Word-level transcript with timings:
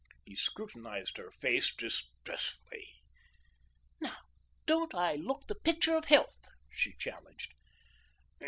He 0.25 0.35
scrutinised 0.35 1.17
her 1.17 1.29
face 1.29 1.71
distressfully. 1.75 2.87
"Now, 3.99 4.17
don't 4.65 4.95
I 4.95 5.13
look 5.13 5.45
the 5.45 5.53
picture 5.53 5.93
of 5.95 6.05
health?" 6.05 6.39
she 6.71 6.93
challenged. 6.97 7.53